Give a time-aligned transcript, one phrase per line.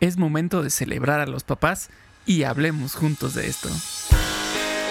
[0.00, 1.88] Es momento de celebrar a los papás
[2.26, 3.68] y hablemos juntos de esto.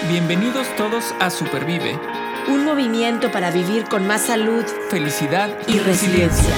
[0.08, 1.98] Bienvenidos todos a Supervive,
[2.48, 6.54] un movimiento para vivir con más salud, felicidad y, resiliencia.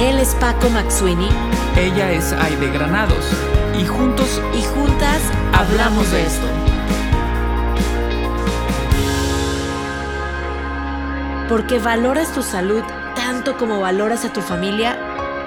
[0.00, 1.28] Él es Paco Maxuini.
[1.76, 3.24] Ella es Aide Granados.
[3.78, 5.20] Y juntos y juntas
[5.52, 6.46] hablamos de esto.
[11.48, 12.82] Porque valoras tu salud
[13.14, 15.13] tanto como valoras a tu familia,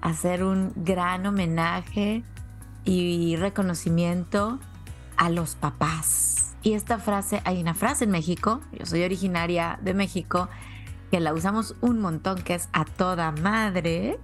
[0.00, 2.24] hacer un gran homenaje
[2.84, 4.58] y reconocimiento
[5.16, 6.54] a los papás.
[6.62, 10.48] Y esta frase, hay una frase en México, yo soy originaria de México,
[11.10, 14.18] que la usamos un montón, que es a toda madre.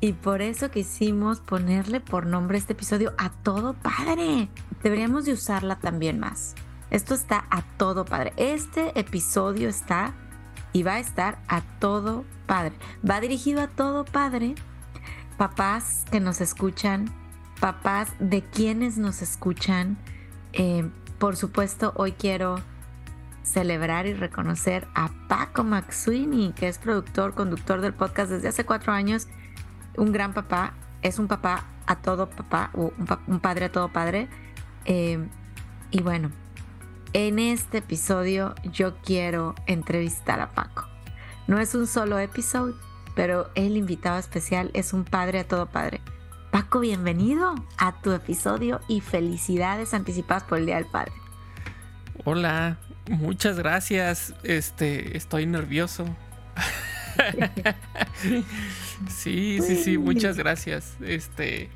[0.00, 4.48] Y por eso quisimos ponerle por nombre este episodio a todo padre.
[4.82, 6.54] Deberíamos de usarla también más.
[6.90, 8.32] Esto está a todo padre.
[8.36, 10.14] Este episodio está
[10.72, 12.72] y va a estar a todo padre.
[13.08, 14.54] Va dirigido a todo padre,
[15.40, 17.06] papás que nos escuchan,
[17.60, 19.96] papás de quienes nos escuchan.
[20.52, 20.86] Eh,
[21.18, 22.56] por supuesto, hoy quiero
[23.42, 28.92] celebrar y reconocer a Paco McSweeney, que es productor, conductor del podcast desde hace cuatro
[28.92, 29.28] años.
[29.96, 34.28] Un gran papá, es un papá a todo papá, un, padre a todo padre.
[34.84, 35.26] Eh,
[35.90, 36.30] y bueno,
[37.14, 40.84] en este episodio yo quiero entrevistar a Paco.
[41.46, 42.76] No es un solo episodio,
[43.20, 46.00] pero el invitado especial es un padre a todo padre.
[46.50, 51.12] Paco, bienvenido a tu episodio y felicidades anticipadas por el Día del Padre.
[52.24, 52.78] Hola,
[53.10, 54.32] muchas gracias.
[54.42, 56.06] Este, estoy nervioso.
[59.10, 60.96] sí, sí, sí, muchas gracias.
[61.02, 61.68] Este,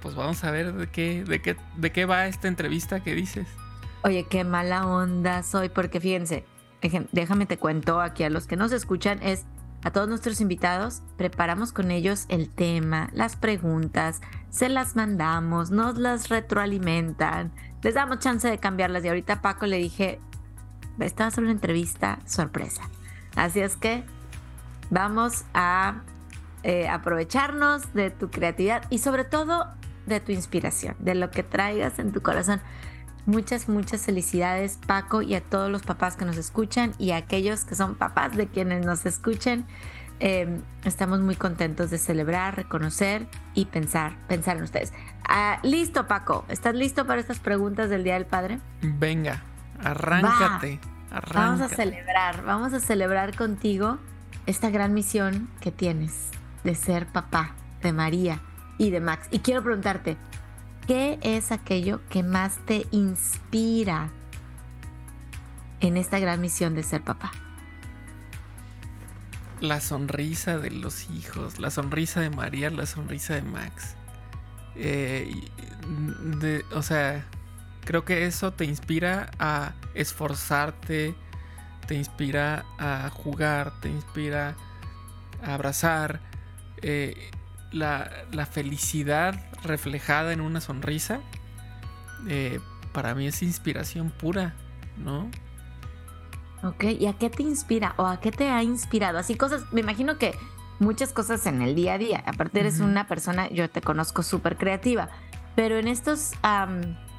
[0.00, 3.46] pues vamos a ver de qué, de qué, de qué va esta entrevista que dices.
[4.02, 6.46] Oye, qué mala onda soy, porque fíjense,
[7.12, 9.44] déjame te cuento aquí a los que nos escuchan, es
[9.86, 14.20] a todos nuestros invitados, preparamos con ellos el tema, las preguntas,
[14.50, 17.52] se las mandamos, nos las retroalimentan,
[17.82, 20.18] les damos chance de cambiarlas y ahorita Paco le dije,
[20.98, 22.82] esta va a una entrevista sorpresa.
[23.36, 24.02] Así es que
[24.90, 26.02] vamos a
[26.64, 29.68] eh, aprovecharnos de tu creatividad y sobre todo
[30.06, 32.60] de tu inspiración, de lo que traigas en tu corazón.
[33.26, 37.64] Muchas, muchas felicidades Paco y a todos los papás que nos escuchan y a aquellos
[37.64, 39.66] que son papás de quienes nos escuchen.
[40.18, 44.92] Em, estamos muy contentos de celebrar, reconocer y pensar, pensar en ustedes.
[45.28, 48.60] Ah, listo Paco, ¿estás listo para estas preguntas del Día del Padre?
[48.80, 49.42] Venga,
[49.82, 50.80] arráncate,
[51.34, 53.98] Vamos a celebrar, vamos a celebrar contigo
[54.46, 56.30] esta gran misión que tienes
[56.64, 58.40] de ser papá de María
[58.78, 59.28] y de Max.
[59.30, 60.16] Y quiero preguntarte,
[60.86, 64.10] ¿Qué es aquello que más te inspira
[65.80, 67.32] en esta gran misión de ser papá?
[69.60, 73.96] La sonrisa de los hijos, la sonrisa de María, la sonrisa de Max.
[74.76, 75.50] Eh,
[76.72, 77.24] o sea,
[77.84, 81.16] creo que eso te inspira a esforzarte,
[81.88, 84.54] te inspira a jugar, te inspira
[85.42, 86.20] a abrazar.
[86.82, 87.30] Eh,
[87.72, 91.20] la, felicidad reflejada en una sonrisa,
[92.28, 92.60] eh,
[92.92, 94.54] para mí es inspiración pura,
[94.96, 95.30] ¿no?
[96.62, 99.18] Ok, ¿y a qué te inspira o a qué te ha inspirado?
[99.18, 100.34] Así cosas, me imagino que
[100.78, 102.24] muchas cosas en el día a día.
[102.26, 105.08] Aparte eres una persona, yo te conozco súper creativa,
[105.54, 106.32] pero en estos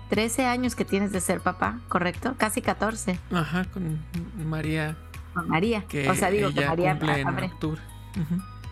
[0.09, 2.35] 13 años que tienes de ser papá, ¿correcto?
[2.38, 3.19] Casi 14.
[3.31, 4.00] Ajá, con
[4.46, 4.97] María.
[5.34, 5.85] Con María.
[6.09, 6.97] o sea, digo que María...
[6.97, 7.81] Cumple en octubre.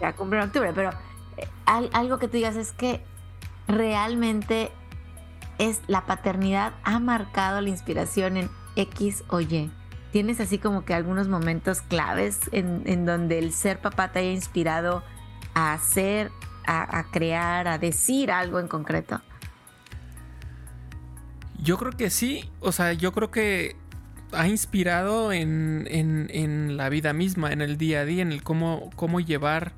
[0.02, 0.90] Ya cumple en octubre, pero
[1.66, 3.04] algo que tú digas es que
[3.68, 4.72] realmente
[5.58, 9.72] es la paternidad ha marcado la inspiración en X o Y.
[10.12, 15.04] ¿Tienes así como que algunos momentos claves en, donde el ser papá te haya inspirado
[15.54, 16.32] a hacer,
[16.66, 19.22] a, crear, a decir algo en concreto?
[21.62, 23.76] Yo creo que sí, o sea, yo creo que
[24.32, 29.20] ha inspirado en, la vida misma, en el día a día, en el cómo, cómo
[29.20, 29.74] llevar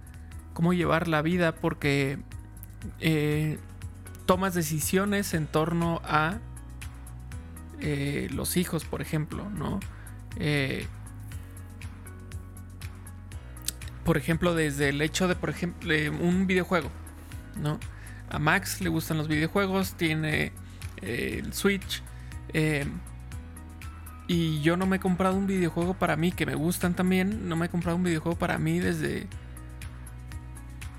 [0.58, 2.18] cómo llevar la vida porque
[3.00, 3.60] eh,
[4.26, 6.40] tomas decisiones en torno a
[7.80, 9.80] eh, los hijos, por ejemplo, ¿no?
[10.38, 10.88] Eh,
[14.04, 16.90] por ejemplo, desde el hecho de, por ejemplo, un videojuego,
[17.62, 17.80] ¿no?
[18.28, 20.54] a Max le gustan los videojuegos, tiene
[21.04, 22.02] el Switch.
[24.28, 27.48] Y yo no me he comprado un videojuego para mí, que me gustan también.
[27.48, 29.28] No me he comprado un videojuego para mí desde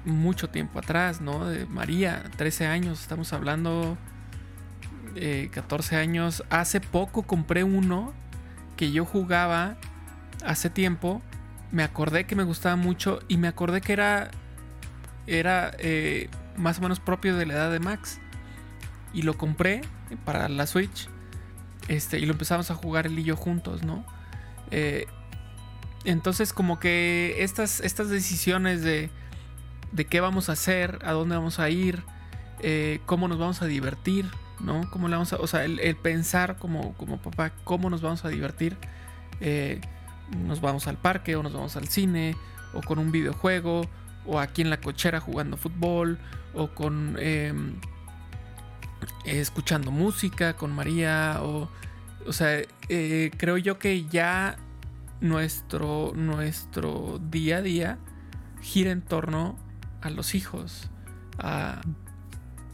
[0.08, 1.46] mucho tiempo atrás, ¿no?
[1.46, 3.96] De María, 13 años, estamos hablando,
[5.50, 6.44] 14 eh, años.
[6.50, 8.12] Hace poco compré uno
[8.76, 9.76] que yo jugaba
[10.44, 11.22] hace tiempo.
[11.70, 14.30] Me acordé que me gustaba mucho y me acordé que era,
[15.26, 18.20] era eh, más o menos propio de la edad de Max.
[19.12, 19.82] Y lo compré
[20.24, 21.08] para la Switch.
[21.88, 24.04] Este, y lo empezamos a jugar él y yo juntos, ¿no?
[24.70, 25.06] Eh,
[26.04, 29.10] entonces como que estas, estas decisiones de,
[29.92, 32.02] de qué vamos a hacer, a dónde vamos a ir,
[32.60, 34.26] eh, cómo nos vamos a divertir,
[34.60, 34.88] ¿no?
[34.90, 38.76] Cómo vamos a, o sea, el, pensar como, como papá, cómo nos vamos a divertir.
[39.40, 39.80] Eh,
[40.36, 42.36] nos vamos al parque o nos vamos al cine
[42.74, 43.82] o con un videojuego
[44.26, 46.18] o aquí en la cochera jugando fútbol
[46.54, 47.76] o con em,
[49.24, 51.70] escuchando música con María o
[52.26, 54.56] o sea eh, creo yo que ya
[55.20, 57.98] nuestro nuestro día a día
[58.60, 59.56] gira en torno
[60.00, 60.90] a los hijos
[61.38, 61.80] a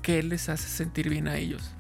[0.03, 1.75] qué les hace sentir bien a ellos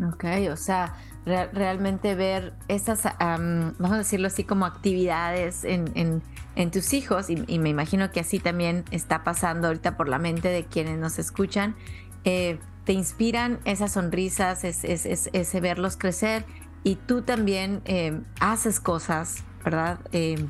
[0.00, 0.94] Ok, o sea,
[1.24, 6.22] realmente ver esas, vamos a decirlo así, como actividades en,
[6.70, 10.64] tus hijos, y, me imagino que así también está pasando ahorita por la mente de
[10.64, 11.76] quienes nos escuchan,
[12.24, 16.44] eh, te inspiran esas sonrisas, ese verlos crecer,
[16.84, 20.00] y tú también eh, haces cosas, ¿verdad?
[20.10, 20.44] Eh,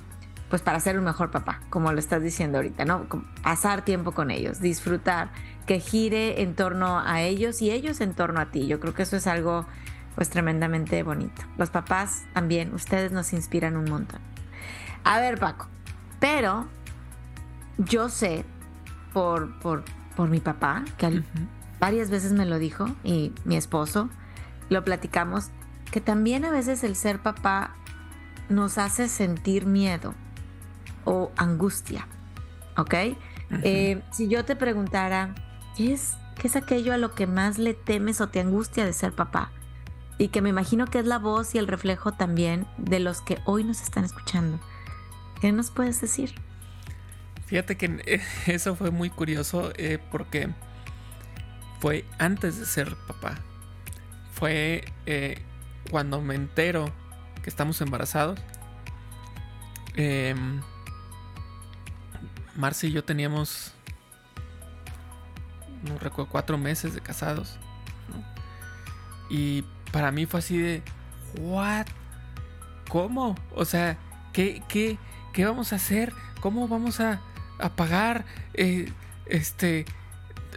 [0.53, 3.07] pues para ser un mejor papá, como lo estás diciendo ahorita, ¿no?
[3.43, 5.31] Pasar tiempo con ellos, disfrutar
[5.65, 8.67] que gire en torno a ellos y ellos en torno a ti.
[8.67, 9.65] Yo creo que eso es algo
[10.15, 11.41] pues tremendamente bonito.
[11.57, 14.21] Los papás también, ustedes nos inspiran un montón.
[15.05, 15.69] A ver, Paco,
[16.21, 16.69] pero
[17.79, 18.45] yo sé
[19.15, 19.85] por, por,
[20.17, 21.23] por mi papá, que
[21.81, 24.11] varias veces me lo dijo, y mi esposo,
[24.69, 25.49] lo platicamos,
[25.91, 27.75] que también a veces el ser papá
[28.51, 30.13] nos hace sentir miedo
[31.05, 32.07] o angustia,
[32.77, 32.95] ¿ok?
[33.65, 35.35] Eh, si yo te preguntara,
[35.77, 38.93] ¿Qué es, ¿Qué es aquello a lo que más le temes o te angustia de
[38.93, 39.51] ser papá?
[40.19, 43.39] Y que me imagino que es la voz y el reflejo también de los que
[43.47, 44.61] hoy nos están escuchando.
[45.41, 46.35] ¿Qué nos puedes decir?
[47.47, 50.51] Fíjate que eso fue muy curioso eh, porque
[51.81, 53.39] fue antes de ser papá.
[54.33, 55.43] Fue eh,
[55.91, 56.85] cuando me entero
[57.43, 58.39] que estamos embarazados.
[59.97, 60.35] Eh,
[62.57, 63.73] Marcia y yo teníamos
[65.83, 67.59] no recuerdo, cuatro meses de casados.
[69.29, 70.83] Y para mí fue así de,
[71.41, 71.87] ¿what?
[72.89, 73.35] ¿Cómo?
[73.55, 73.99] O sea,
[74.33, 74.99] ¿qué, qué,
[75.33, 76.13] qué vamos a hacer?
[76.41, 77.21] ¿Cómo vamos a,
[77.59, 78.25] a pagar?
[78.55, 78.93] Eh,
[79.27, 79.87] este,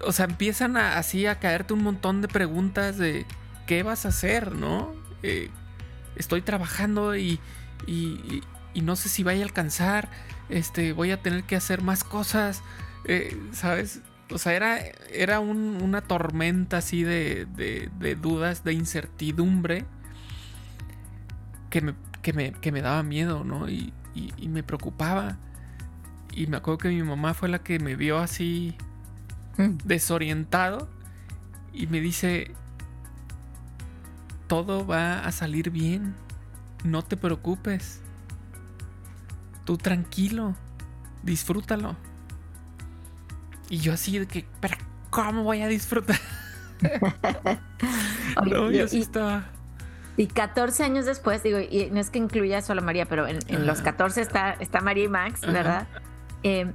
[0.04, 3.26] o sea, empiezan así a caerte un montón de preguntas de
[3.68, 4.94] qué vas a hacer, ¿no?
[5.24, 5.50] Eh,
[6.16, 7.40] estoy trabajando y,
[7.88, 8.44] y,
[8.74, 10.10] y, no sé si vaya a alcanzar.
[10.50, 12.62] Este, voy a tener que hacer más cosas.
[13.06, 14.02] Eh, ¿Sabes?
[14.32, 14.80] O sea, era,
[15.12, 19.86] era una tormenta así de, de, dudas, de incertidumbre
[21.70, 21.94] que me,
[22.54, 23.70] que me, daba miedo, ¿no?
[23.70, 25.38] Y, y, me preocupaba.
[26.34, 28.76] Y me acuerdo que mi mamá fue la que me vio así
[29.58, 29.78] mm.
[29.86, 30.90] desorientado
[31.72, 32.52] y me dice,
[34.48, 36.16] todo va a salir bien,
[36.84, 38.02] no te preocupes,
[39.66, 40.56] tú tranquilo,
[41.24, 41.96] disfrútalo.
[43.70, 44.78] Y yo así de que, pero
[45.10, 46.20] ¿cómo voy a disfrutar?
[48.46, 49.46] no, yo sí estaba...
[50.18, 53.68] Y 14 años después, digo, y no es que incluya solo a María, pero en,
[53.68, 55.88] los 14 está, está María y Max, ¿verdad?
[56.42, 56.74] Em,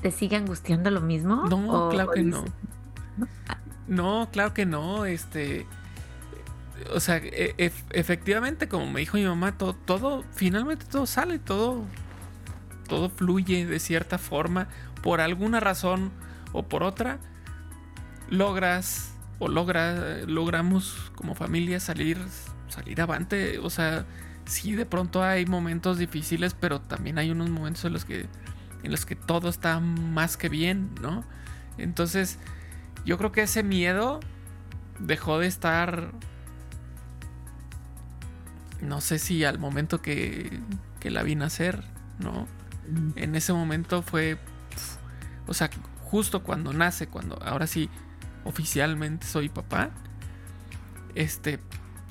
[0.00, 1.44] ¿Te sigue angustiando lo mismo?
[1.48, 2.44] No, claro que no.
[3.86, 5.04] No, claro que no.
[5.04, 5.66] Este.
[6.94, 11.84] O sea, e, efectivamente, como me dijo mi mamá, todo, todo, finalmente todo sale, todo.
[12.88, 14.68] Todo fluye de cierta forma
[15.02, 16.10] por alguna razón
[16.52, 17.18] o por otra,
[18.28, 22.18] logras o logra, logramos como familia salir,
[22.68, 23.58] salir avante.
[23.58, 24.04] O sea,
[24.44, 28.26] sí, de pronto hay momentos difíciles, pero también hay unos momentos en los que,
[28.82, 31.24] en los que todo está más que bien, ¿no?
[31.78, 32.38] Entonces,
[33.04, 34.20] yo creo que ese miedo
[34.98, 36.12] dejó de estar.
[38.82, 40.60] No sé si al momento que,
[41.00, 41.82] que la vi nacer,
[42.18, 42.46] ¿no?
[43.16, 44.38] En ese momento fue
[45.46, 45.70] o sea,
[46.04, 47.88] justo cuando nace, cuando ahora sí
[48.44, 49.90] oficialmente soy papá,
[51.14, 51.58] este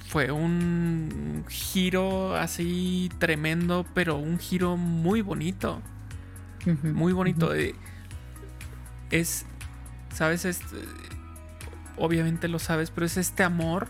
[0.09, 5.81] fue un giro así tremendo, pero un giro muy bonito.
[6.83, 7.51] Muy bonito.
[9.09, 9.45] Es
[10.13, 10.45] ¿sabes?
[10.45, 10.77] Este,
[11.97, 13.87] obviamente lo sabes, pero es este amor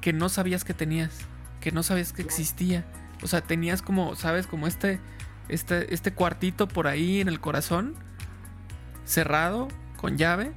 [0.00, 1.10] que no sabías que tenías,
[1.60, 2.84] que no sabías que existía.
[3.22, 4.46] O sea, tenías como, ¿sabes?
[4.46, 5.00] Como este,
[5.48, 7.94] este, este cuartito por ahí en el corazón,
[9.04, 10.52] cerrado, con llave,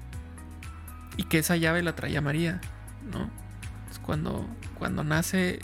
[1.17, 2.61] y que esa llave la traía María,
[3.11, 3.29] ¿no?
[3.91, 4.47] Es cuando,
[4.77, 5.59] cuando nace,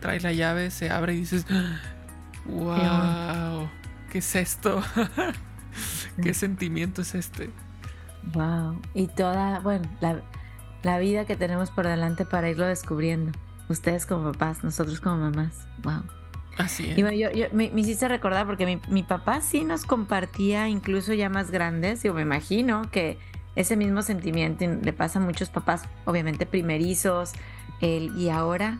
[0.00, 1.46] trae la llave, se abre y dices,
[2.46, 3.68] wow,
[4.10, 4.82] ¿qué es esto?
[6.22, 7.50] ¿Qué sentimiento es este?
[8.32, 8.80] Wow.
[8.94, 10.22] Y toda, bueno, la,
[10.98, 13.32] vida que tenemos por delante para irlo descubriendo.
[13.68, 15.66] Ustedes como papás, nosotros como mamás.
[15.82, 16.02] Wow.
[16.58, 16.98] Así es.
[16.98, 21.28] Y bueno, yo, me, hiciste recordar porque mi, mi, papá sí nos compartía, incluso ya
[21.28, 23.18] más grandes, yo me imagino que
[23.56, 27.32] ese mismo sentimiento le pasa a muchos papás, obviamente primerizos,
[27.80, 28.78] el, y ahora,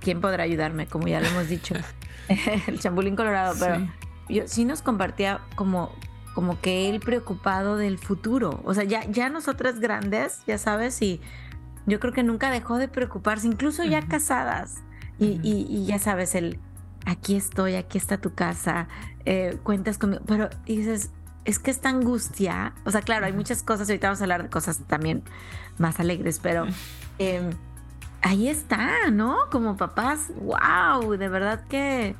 [0.00, 0.86] ¿quién podrá ayudarme?
[0.86, 1.74] Como ya lo hemos dicho,
[2.66, 3.86] el chambulín colorado, pero
[4.28, 5.92] yo sí nos compartía como
[6.34, 8.60] como que él preocupado del futuro.
[8.64, 11.20] O sea, ya, ya nosotras grandes, ya sabes, y
[11.86, 14.82] yo creo que nunca dejó de preocuparse, incluso ya casadas.
[15.18, 16.58] Y, y, ya sabes, el
[17.06, 18.88] aquí estoy, aquí está tu casa,
[19.24, 20.22] eh, cuentas conmigo.
[20.26, 21.10] Pero dices,
[21.44, 24.48] es que esta angustia, o sea, claro, hay muchas cosas, ahorita vamos a hablar de
[24.48, 25.22] cosas también
[25.78, 26.66] más alegres, pero
[27.18, 27.50] em,
[28.22, 29.36] ahí está, ¿no?
[29.50, 32.16] Como papás, wow, de verdad que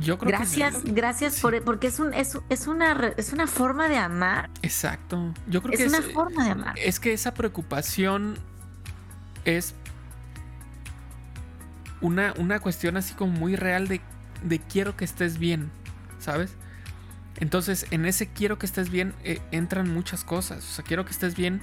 [0.00, 3.88] yo creo gracias, que gracias por porque es un es, es, una es una forma
[3.88, 4.50] de amar.
[4.62, 5.32] Exacto.
[5.48, 6.78] Yo creo es que una forma de amar.
[6.78, 8.38] Es que esa preocupación
[9.46, 9.74] es
[12.00, 14.00] una, una cuestión así como muy real de,
[14.42, 15.70] de quiero que estés bien,
[16.18, 16.54] ¿sabes?
[17.38, 20.58] Entonces, en ese quiero que estés bien eh, entran muchas cosas.
[20.58, 21.60] O sea, quiero que estés bien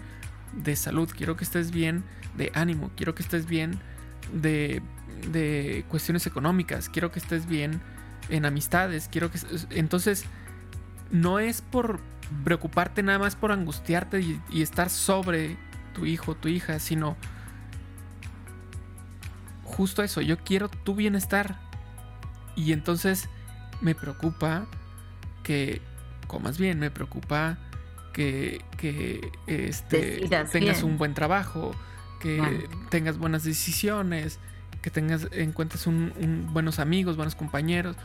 [0.53, 2.03] de salud, quiero que estés bien
[2.37, 3.79] de ánimo, quiero que estés bien
[4.33, 4.81] de,
[5.31, 7.81] de cuestiones económicas, quiero que estés bien
[8.29, 9.39] en amistades, quiero que...
[9.71, 10.25] Entonces,
[11.11, 11.99] no es por
[12.43, 15.57] preocuparte nada más por angustiarte y, estar sobre
[15.93, 17.15] tu hijo, tu hija, sino
[19.75, 21.59] justo eso, yo quiero tu bienestar.
[22.55, 23.29] Y entonces
[23.81, 24.67] me preocupa
[25.43, 25.81] que
[26.27, 27.57] comas bien, me preocupa
[28.13, 31.71] que, que este, tengas un buen trabajo,
[32.19, 34.39] que tengas buenas decisiones,
[34.81, 37.95] que tengas en cuenta un, buenos amigos, buenos compañeros.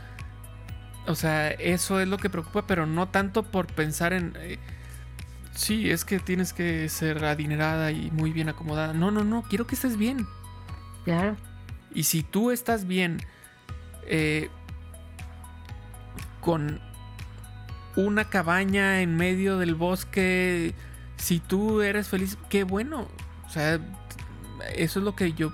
[1.07, 4.33] O sea, eso es lo que preocupa, pero no tanto por pensar en...
[4.39, 4.59] Eh,
[5.53, 8.93] sí, es que tienes que ser adinerada y muy bien acomodada.
[8.93, 10.27] No, no, no, quiero que estés bien.
[11.05, 11.35] Claro.
[11.93, 13.19] Y si tú estás bien
[14.05, 14.49] eh,
[16.41, 16.79] con
[17.95, 20.73] una cabaña en medio del bosque,
[21.17, 23.07] si tú eres feliz, qué bueno.
[23.45, 23.79] O sea,
[24.75, 25.51] eso es lo que yo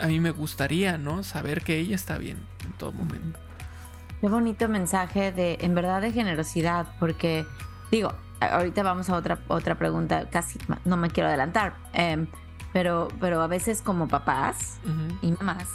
[0.00, 1.22] a mí me gustaría, ¿no?
[1.22, 3.38] Saber que ella está bien en todo momento.
[4.20, 7.46] Qué bonito mensaje de, en verdad, de generosidad, porque
[7.90, 12.26] digo, ahorita vamos a otra, otra pregunta, casi no me quiero adelantar, em,
[12.72, 14.78] pero, pero a veces como papás
[15.22, 15.68] y mamás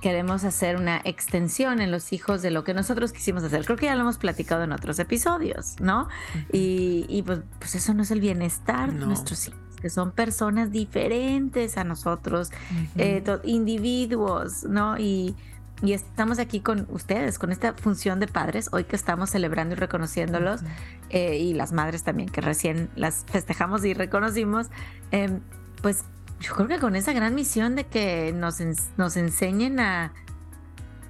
[0.00, 3.64] queremos hacer una extensión en los hijos de lo que nosotros quisimos hacer.
[3.64, 6.08] Creo que ya lo hemos platicado en otros episodios, ¿no?
[6.52, 11.78] y, pues, pues, eso no es el bienestar de nuestros hijos que son personas diferentes
[11.78, 12.50] a nosotros,
[12.96, 14.98] eh, individuos, ¿no?
[14.98, 15.36] Y,
[15.80, 20.62] estamos aquí con ustedes, con esta función de padres, hoy que estamos celebrando y reconociéndolos,
[21.08, 24.66] eh, y las madres también, que recién las festejamos y reconocimos,
[25.12, 25.38] em,
[25.80, 26.02] pues
[26.40, 28.60] yo creo que con esa gran misión de que nos,
[28.96, 30.12] nos enseñen a,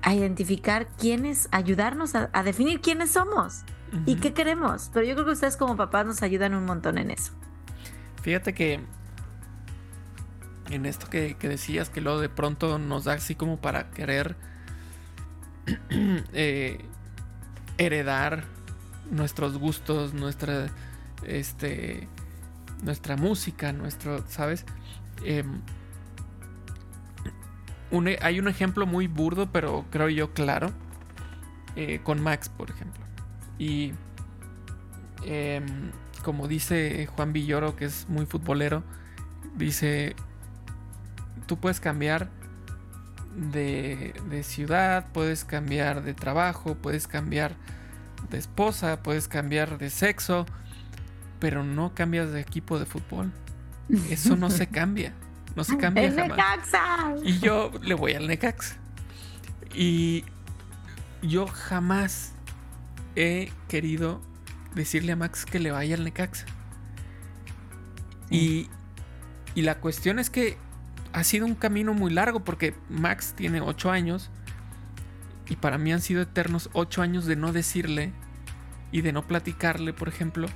[0.03, 3.63] a identificar quiénes, ayudarnos a, definir quiénes somos
[4.07, 4.91] y qué queremos.
[4.93, 7.33] Pero yo creo que ustedes como papás nos ayudan un montón en eso.
[8.23, 8.81] Fíjate que
[10.71, 14.37] en esto que, decías, que luego de pronto nos da así como para querer
[16.33, 16.85] eh,
[17.79, 18.45] heredar
[19.11, 20.69] nuestros gustos, nuestra,
[21.25, 22.09] este,
[22.83, 24.65] nuestra música, nuestro, ¿sabes?
[25.23, 25.61] Em,
[28.21, 30.71] hay un ejemplo muy burdo, pero creo yo claro,
[31.77, 33.05] eh, con Max, por ejemplo.
[33.59, 33.93] Y
[35.25, 35.91] em,
[36.23, 38.83] como dice Juan Villoro, que es muy futbolero,
[39.57, 40.15] dice,
[41.47, 42.31] tú puedes cambiar
[43.39, 47.55] de, ciudad, puedes cambiar de trabajo, puedes cambiar
[48.31, 50.47] de esposa, puedes cambiar de sexo,
[51.39, 53.33] pero no cambias de equipo de fútbol.
[54.11, 55.15] Eso no se cambia.
[55.57, 57.15] No se cambia El Necaxa.
[57.23, 58.77] Y yo le voy al Necaxa.
[59.75, 60.25] Y
[61.23, 62.33] yo jamás
[63.17, 64.21] he querido
[64.75, 66.47] decirle a Max que le vaya al Necaxa.
[68.31, 68.69] Y,
[69.55, 70.59] y la cuestión es que
[71.13, 74.31] ha sido un camino muy largo porque Max tiene 8 años
[75.49, 78.13] y para mí han sido eternos 8 años de no decirle
[78.93, 80.49] y de no platicarle, por ejemplo,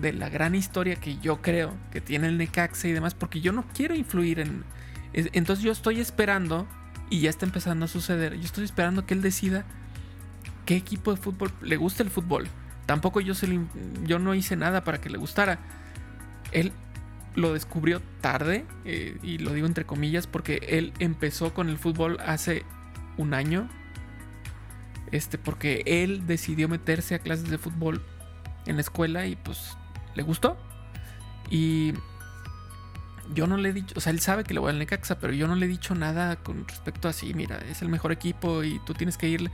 [0.00, 3.52] de la gran historia que yo creo que tiene el Necaxa y demás, porque yo
[3.52, 4.64] no quiero influir en...
[5.12, 6.66] Entonces yo estoy esperando,
[7.08, 9.64] y ya está empezando a suceder, yo estoy esperando que él decida
[10.64, 12.48] qué equipo de fútbol le gusta el fútbol.
[12.86, 13.60] Tampoco yo, se
[14.04, 15.58] yo no hice nada para que le gustara.
[16.52, 16.72] Él
[17.34, 22.18] lo descubrió tarde, eh, y lo digo entre comillas, porque él empezó con el fútbol
[22.24, 22.64] hace
[23.16, 23.68] un año.
[25.12, 28.02] Este, porque él decidió meterse a clases de fútbol
[28.66, 29.76] en la escuela y pues
[30.16, 30.56] le gustó.
[31.50, 31.94] Y
[33.34, 35.32] yo no le he dicho, o sea, él sabe que le voy al Necaxa, pero
[35.32, 38.64] yo no le he dicho nada con respecto a sí, mira, es el mejor equipo
[38.64, 39.50] y tú tienes que irle.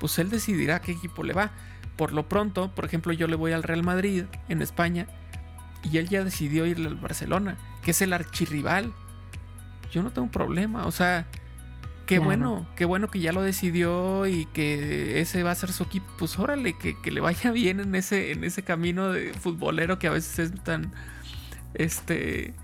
[0.00, 1.50] Pues él decidirá qué equipo le va.
[1.96, 5.06] Por lo pronto, por ejemplo, yo le voy al Real Madrid en España
[5.82, 8.92] y él ya decidió irle al Barcelona, que es el archirrival.
[9.92, 11.26] Yo no tengo problema, o sea,
[12.06, 15.84] qué bueno, qué bueno que ya lo decidió y que ese va a ser su
[15.84, 16.06] equipo.
[16.18, 20.10] Pues órale, que, le vaya bien en ese, en ese camino de futbolero que a
[20.10, 20.92] veces es tan,
[21.74, 22.54] este,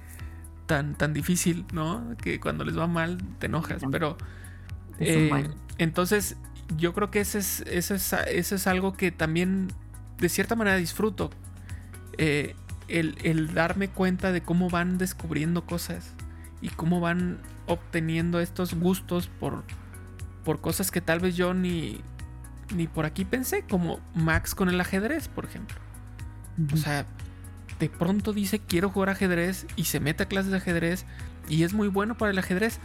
[0.67, 2.17] tan, tan difícil, ¿no?
[2.23, 4.17] Que cuando les va mal te enojas, pero...
[4.99, 6.37] Eh, entonces,
[6.77, 8.13] yo creo que ese es, ese es,
[8.53, 9.69] es algo que también
[10.19, 11.31] de cierta manera disfruto.
[12.19, 12.55] Eh,
[12.89, 16.13] el, darme cuenta de cómo van descubriendo cosas
[16.61, 19.65] y cómo van obteniendo estos gustos por,
[20.45, 22.01] por cosas que tal vez yo ni,
[22.75, 25.77] ni por aquí pensé, como Max con el ajedrez, por ejemplo.
[26.73, 27.07] O sea,
[27.79, 31.07] de pronto dice quiero jugar ajedrez y se mete a clases de ajedrez
[31.49, 32.79] y es muy bueno para el ajedrez.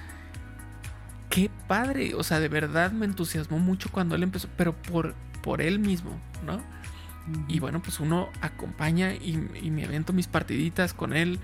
[1.30, 5.62] Qué padre, o sea, de verdad me entusiasmó mucho cuando él empezó, pero por, por
[5.62, 6.12] él mismo,
[6.46, 6.62] ¿no?
[7.48, 11.40] Y bueno, pues uno acompaña y, me avento mis partiditas con él.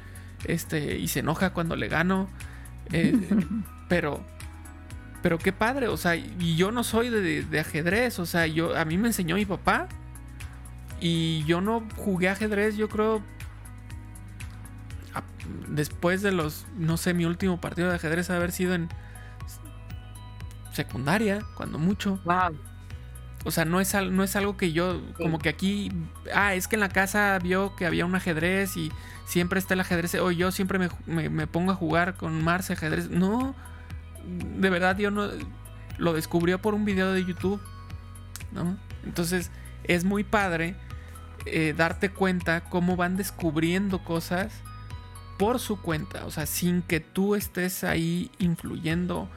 [0.45, 2.29] Este, y se enoja cuando le gano.
[2.91, 3.19] Eh,
[3.89, 4.23] pero,
[5.21, 8.85] pero qué padre, o sea, y yo no soy de, ajedrez, o sea, yo, a
[8.85, 9.87] mí me enseñó mi papá.
[10.99, 13.23] Y yo no jugué ajedrez, yo creo.
[15.67, 18.87] después de los, no sé, mi último partido de ajedrez haber sido en
[20.73, 22.19] secundaria, cuando mucho.
[22.23, 22.70] Wow.
[23.43, 25.91] O sea, no es, no es algo que yo, como que aquí,
[26.33, 28.91] ah, es que en la casa vio que había un ajedrez y
[29.25, 33.09] siempre está el ajedrez, o yo siempre me, pongo a jugar con Marce ajedrez.
[33.09, 33.55] No,
[34.25, 35.27] de verdad yo no,
[35.97, 37.61] lo descubrió por un video de YouTube,
[38.51, 38.77] ¿no?
[39.03, 39.49] Entonces,
[39.85, 40.75] es muy padre
[41.47, 44.53] eh, darte cuenta cómo van descubriendo cosas
[45.39, 49.27] por su cuenta, o sea, sin que tú estés ahí influyendo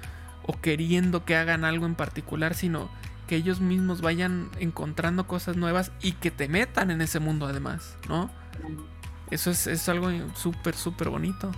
[0.46, 2.90] o queriendo que hagan algo en particular, sino
[3.26, 7.96] que ellos mismos vayan encontrando cosas nuevas y que te metan en ese mundo además,
[8.08, 8.30] ¿no?
[9.30, 11.50] Eso es, algo súper, súper bonito.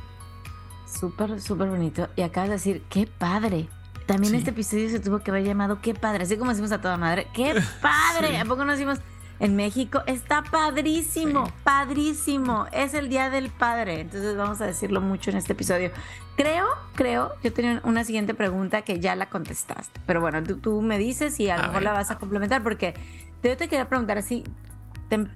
[0.87, 2.09] Súper, súper bonito.
[2.17, 3.69] Y acabas de decir, qué padre.
[4.07, 6.97] También este episodio se tuvo que haber llamado Qué padre, así como decimos a toda
[6.97, 8.39] madre, qué padre.
[8.39, 9.01] ¿A poco no decimos
[9.39, 10.03] en México?
[10.07, 12.67] Está padrísimo, padrísimo.
[12.73, 14.01] Es el Día del Padre.
[14.01, 15.91] Entonces vamos a decirlo mucho en este episodio.
[16.37, 20.01] Creo, creo, yo tenía una siguiente pregunta que ya la contestaste.
[20.07, 22.95] Pero bueno, tú, me dices y a, lo mejor la vas a complementar porque
[23.43, 24.45] yo te quería preguntar así.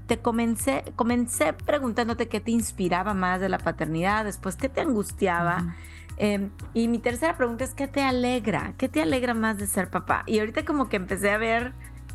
[0.08, 5.76] Te, comencé, comencé preguntándote qué te inspiraba más de la paternidad, después qué te angustiaba.
[6.16, 8.74] Em, y mi tercera pregunta es, ¿qué te alegra?
[8.76, 10.24] ¿Qué te alegra más de ser papá?
[10.26, 11.72] Y ahorita como que empecé a ver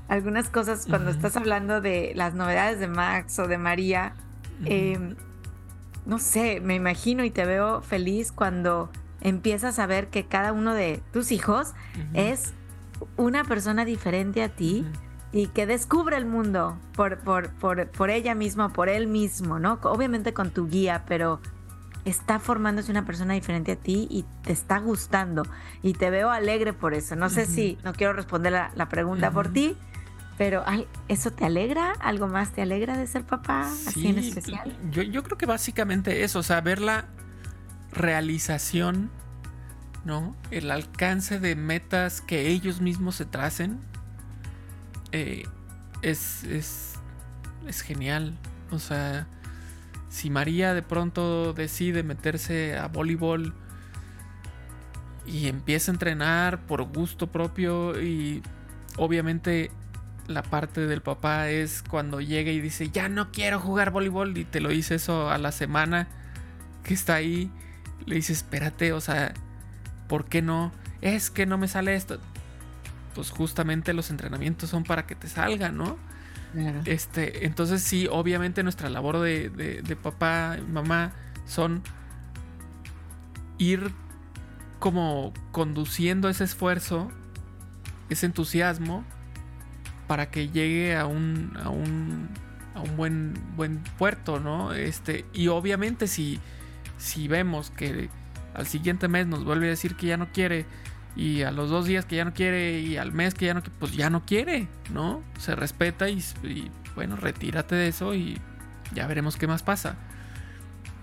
[0.08, 4.14] algunas cosas cuando estás hablando de las novedades de Max o de María
[6.06, 8.90] no sé, me imagino y te veo feliz cuando
[9.22, 11.74] empiezas a ver que cada uno de tus hijos
[12.14, 12.54] es
[13.18, 14.86] una persona diferente a ti
[15.32, 19.80] y que descubre el mundo por, por, por, por, ella misma, por él mismo, ¿no?
[19.84, 21.42] Obviamente con tu guía, pero
[22.06, 25.44] está formándose una persona diferente a ti y te está gustando
[25.82, 27.16] y te veo alegre por eso.
[27.16, 29.76] No sé si, no quiero responder la, pregunta por ti,
[30.38, 30.64] pero
[31.08, 31.94] ¿eso te alegra?
[31.94, 33.62] ¿Algo más te alegra de ser papá?
[33.62, 34.76] así en especial.
[34.92, 37.06] Yo, yo creo que básicamente eso, o sea, ver la
[37.92, 39.10] realización,
[40.04, 40.36] ¿no?
[40.52, 43.80] El alcance de metas que ellos mismos se tracen.
[45.12, 45.44] Eh,
[46.02, 46.96] es, es,
[47.68, 48.38] es genial.
[48.72, 49.28] O sea,
[50.10, 53.54] si María de pronto decide meterse a voleibol
[55.26, 58.44] y empieza a entrenar por gusto propio y
[58.98, 59.72] obviamente
[60.28, 64.46] la parte del papá es cuando llega y dice, ya no quiero jugar voleibol y
[64.46, 66.08] te lo dice eso a la semana
[66.84, 67.52] que está ahí.
[68.06, 69.34] Le dice, espérate, o sea,
[70.08, 70.72] ¿por qué no?
[71.02, 72.20] Es que no me sale esto.
[73.14, 75.98] Pues justamente los entrenamientos son para que te salgan, ¿no?
[76.86, 81.12] Este, entonces sí, obviamente nuestra labor de, de papá y mamá
[81.46, 81.84] son
[83.58, 83.92] ir
[84.80, 87.12] como conduciendo ese esfuerzo,
[88.10, 89.04] ese entusiasmo
[90.08, 92.30] para que llegue a un, a un
[92.76, 94.74] a un buen, buen puerto, ¿no?
[94.74, 96.40] Este, y obviamente si,
[96.98, 98.10] si vemos que
[98.54, 100.66] al siguiente mes nos vuelve a decir que ya no quiere,
[101.16, 103.62] y a los dos días que ya no quiere, y al mes que ya no
[103.64, 105.24] quiere, pues ya no quiere, ¿no?
[105.40, 108.40] Se respeta y, y bueno, retírate de eso y
[108.94, 109.96] ya veremos qué más pasa.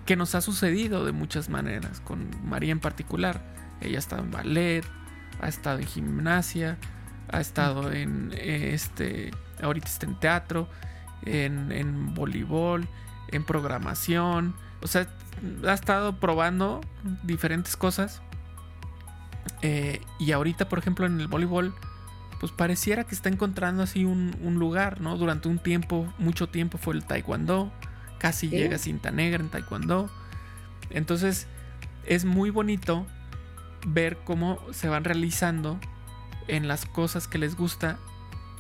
[0.05, 3.41] Que nos ha sucedido de muchas maneras, con María en particular.
[3.81, 4.85] Ella ha estado en ballet,
[5.41, 6.77] ha estado en gimnasia,
[7.31, 9.31] ha estado en este,
[9.63, 10.69] ahorita está en teatro,
[11.25, 12.87] en, en voleibol,
[13.29, 14.55] en programación.
[14.83, 15.07] O sea,
[15.67, 16.81] ha estado probando
[17.23, 18.23] diferentes cosas.
[19.63, 21.75] Eh, y ahorita, por ejemplo, en el voleibol,
[22.41, 25.17] pues pareciera que está encontrando así un, un, lugar, ¿no?
[25.17, 27.73] Durante un tiempo, mucho tiempo fue el taekwondo.
[28.19, 28.57] Casi Sí.
[28.57, 30.11] llega a cinta negra en taekwondo.
[30.91, 31.47] Entonces,
[32.05, 33.07] es muy bonito
[33.87, 35.79] ver cómo se van realizando
[36.49, 37.99] en las cosas que les gusta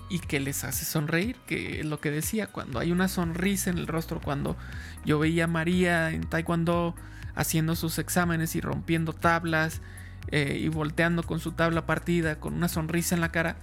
[0.09, 3.79] y que les hace sonreír, que es lo que decía, cuando hay una sonrisa en
[3.79, 4.57] el rostro, cuando
[5.05, 6.95] yo veía a María en Taekwondo
[7.35, 9.81] haciendo sus exámenes y rompiendo tablas
[10.29, 13.57] eh, y volteando con su tabla partida, con una sonrisa en la cara,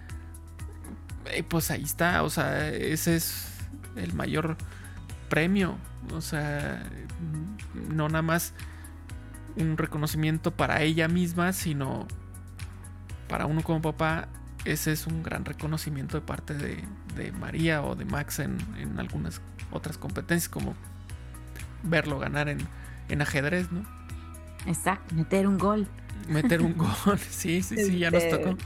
[1.32, 3.46] eh, pues ahí está, o sea, ese es
[3.96, 4.58] el mayor
[5.30, 5.78] premio,
[6.12, 6.84] o sea,
[7.90, 8.54] no nada más
[9.56, 12.08] un reconocimiento para ella misma, sino
[13.30, 14.28] para uno como papá,
[14.66, 16.84] ese es un gran reconocimiento de parte de,
[17.16, 19.40] de María o de Max en, en, algunas
[19.72, 20.76] otras competencias, como
[21.84, 22.60] verlo ganar en,
[23.08, 23.86] en, ajedrez, ¿no?
[24.66, 25.88] Exacto, meter un gol.
[26.28, 28.58] Meter un gol, sí, sí, sí, ya nos tocó.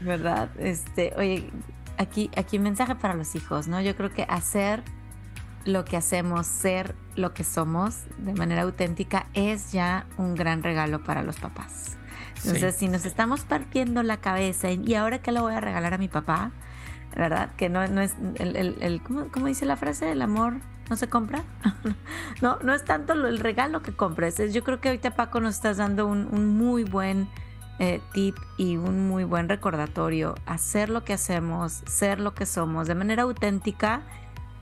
[0.00, 0.48] ¿Verdad?
[0.58, 1.50] Este, oye,
[1.98, 3.80] aquí, aquí mensaje para los hijos, ¿no?
[3.82, 4.82] Yo creo que hacer
[5.66, 11.02] lo que hacemos, ser lo que somos de manera auténtica es ya un gran regalo
[11.02, 11.96] para los papás.
[12.44, 12.80] Entonces, sí.
[12.80, 16.08] si nos estamos partiendo la cabeza y ahora qué le voy a regalar a mi
[16.08, 16.52] papá,
[17.16, 17.50] ¿verdad?
[17.56, 20.12] Que no, no es el, el, el ¿cómo, ¿cómo, dice la frase?
[20.12, 20.54] El amor
[20.90, 21.42] no se compra.
[22.42, 24.36] no, no es tanto el regalo que compres.
[24.52, 27.28] Yo creo que ahorita Paco nos estás dando un, un muy buen
[27.78, 30.34] eh, tip y un muy buen recordatorio.
[30.46, 34.02] Hacer lo que hacemos, ser lo que somos de manera auténtica.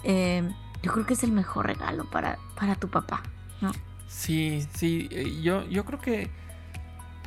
[0.04, 0.48] Eh,
[0.82, 3.22] yo creo que es el mejor regalo para, para tu papá,
[3.60, 3.72] ¿no?
[4.06, 5.08] Sí, sí,
[5.42, 6.30] yo, yo creo que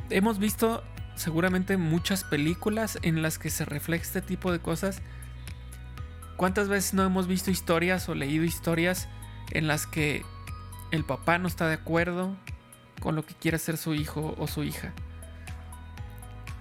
[0.10, 0.84] hemos visto
[1.16, 5.02] seguramente muchas películas en las que se refleja este tipo de cosas.
[6.36, 9.10] ¿Cuántas veces no hemos visto historias o leído historias
[9.52, 10.24] en las que
[10.92, 12.36] el papá no está de acuerdo
[13.02, 14.94] con lo que quiere hacer su hijo o su hija?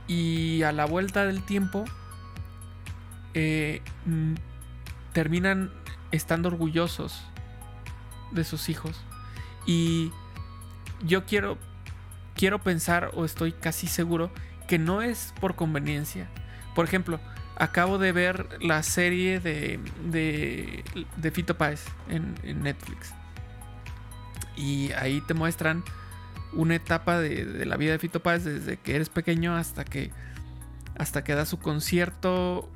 [0.09, 1.85] Y a la vuelta del tiempo
[3.35, 3.83] eh,
[5.13, 5.71] terminan
[6.11, 7.21] estando orgullosos
[8.31, 9.03] de sus hijos.
[9.67, 10.13] Y
[11.05, 11.59] yo quiero
[12.37, 14.31] quiero pensar o estoy casi seguro
[14.68, 16.29] que no es por conveniencia.
[16.75, 17.18] Por ejemplo,
[17.57, 23.12] acabo de ver la serie de, de, Fito Páez en, Netflix.
[24.57, 25.83] Y ahí te muestran
[26.53, 30.11] una etapa de, de, la vida de Fito Páez desde que eres pequeño hasta que
[30.99, 32.70] hasta que da su concierto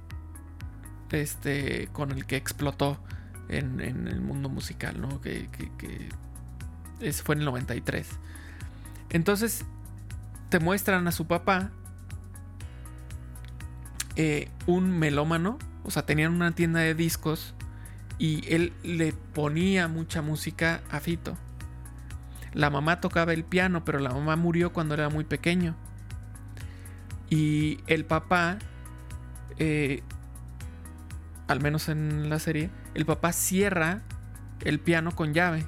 [1.11, 3.03] este con el que explotó
[3.49, 5.21] en, el mundo musical, ¿no?
[5.21, 5.71] Que, que,
[6.99, 8.07] que fue en el 93.
[9.11, 9.65] Entonces
[10.49, 11.71] te muestran a su papá
[14.17, 17.55] eh, un melómano, o sea, tenían una tienda de discos
[18.19, 21.37] y él le ponía mucha música a Fito.
[22.53, 25.77] La mamá tocaba el piano, pero la mamá murió cuando era muy pequeño.
[27.31, 28.59] Y el papá,
[29.57, 30.03] eh,
[31.47, 34.03] al menos en la serie, el papá cierra
[34.61, 35.65] el piano con llave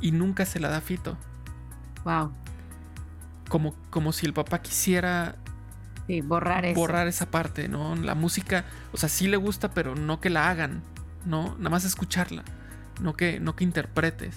[0.00, 1.16] y nunca se la da a Fito.
[2.04, 2.45] Wow
[3.48, 5.36] como, como si el papá quisiera
[6.06, 6.64] sí, borrar,
[7.06, 7.94] esa parte, ¿no?
[7.96, 10.82] La música, o sea, sí le gusta, pero no que la hagan,
[11.24, 11.56] ¿no?
[11.58, 12.44] Nada más escucharla,
[13.00, 14.36] no que, no que interpretes.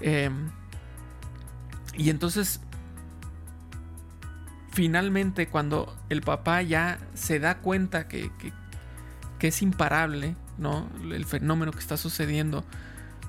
[0.00, 0.30] Eh,
[1.96, 2.60] y entonces,
[4.70, 8.52] finalmente, cuando el papá ya se da cuenta que, que,
[9.38, 10.88] que es imparable, ¿no?
[11.02, 12.64] El fenómeno que está sucediendo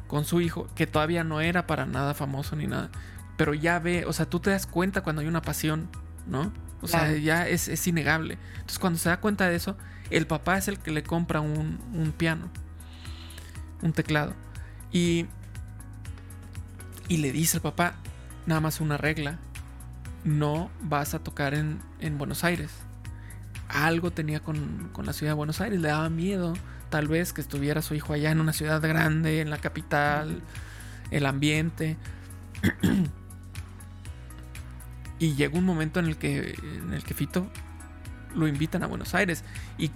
[0.08, 2.91] con su hijo, que todavía no era para nada famoso ni nada
[3.38, 5.89] pero ya ve, o sea, tú te das cuenta cuando hay una pasión,
[6.28, 6.52] ¿no?
[6.82, 7.12] O claro.
[7.12, 8.38] sea, ya es, es, innegable.
[8.56, 9.78] Entonces, cuando se da cuenta de eso,
[10.10, 12.50] el papá es el que le compra un, un piano,
[13.82, 14.34] un teclado.
[14.91, 15.26] Y,
[17.08, 17.96] y le dice al papá,
[18.46, 19.39] nada más una regla,
[20.24, 22.72] no vas a tocar en, en Buenos Aires.
[23.69, 26.54] Algo tenía con, con, la ciudad de Buenos Aires, le daba miedo,
[26.89, 30.41] tal vez, que estuviera su hijo allá en una ciudad grande, en la capital,
[31.12, 31.98] el ambiente.
[35.24, 37.48] Y llega un momento en el que, en el que Fito
[38.36, 39.46] lo invitan a Buenos Aires.
[39.78, 39.90] Y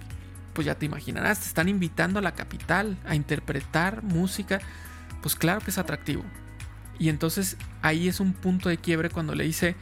[0.54, 4.58] pues ya te imaginarás, te están invitando a la capital a interpretar música,
[5.20, 6.24] pues claro que es atractivo.
[6.98, 9.76] Y entonces ahí es un punto de quiebre cuando le dice,